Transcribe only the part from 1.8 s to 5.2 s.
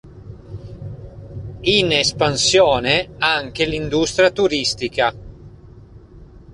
espansione anche l'industria turistica.